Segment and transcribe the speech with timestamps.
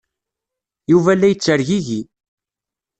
[0.91, 2.01] Yuba la yettergigi.